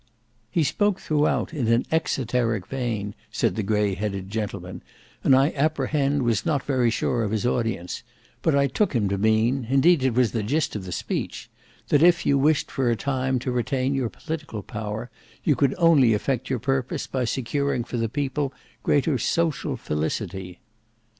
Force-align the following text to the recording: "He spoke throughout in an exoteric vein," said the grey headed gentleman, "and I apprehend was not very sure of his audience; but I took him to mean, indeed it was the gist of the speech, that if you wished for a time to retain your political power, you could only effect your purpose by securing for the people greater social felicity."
"He 0.49 0.63
spoke 0.63 0.99
throughout 0.99 1.53
in 1.53 1.67
an 1.67 1.85
exoteric 1.91 2.65
vein," 2.65 3.13
said 3.31 3.55
the 3.55 3.61
grey 3.61 3.93
headed 3.93 4.31
gentleman, 4.31 4.81
"and 5.23 5.35
I 5.35 5.49
apprehend 5.51 6.23
was 6.23 6.43
not 6.43 6.63
very 6.63 6.89
sure 6.89 7.21
of 7.21 7.29
his 7.29 7.45
audience; 7.45 8.01
but 8.41 8.55
I 8.55 8.65
took 8.65 8.93
him 8.93 9.07
to 9.09 9.19
mean, 9.19 9.67
indeed 9.69 10.01
it 10.01 10.15
was 10.15 10.31
the 10.31 10.41
gist 10.41 10.75
of 10.75 10.85
the 10.85 10.91
speech, 10.91 11.51
that 11.89 12.01
if 12.01 12.25
you 12.25 12.39
wished 12.39 12.71
for 12.71 12.89
a 12.89 12.95
time 12.95 13.37
to 13.41 13.51
retain 13.51 13.93
your 13.93 14.09
political 14.09 14.63
power, 14.63 15.11
you 15.43 15.55
could 15.55 15.75
only 15.77 16.15
effect 16.15 16.49
your 16.49 16.57
purpose 16.57 17.05
by 17.05 17.23
securing 17.23 17.83
for 17.83 17.97
the 17.97 18.09
people 18.09 18.51
greater 18.81 19.19
social 19.19 19.77
felicity." 19.77 20.61